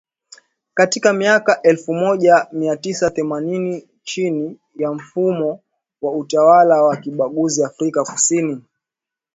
[0.73, 5.59] katika miaka elfu moja mia tisa themanini chini ya mfumo
[6.01, 8.63] wa utawala wa kibaguzi Afrika Kusini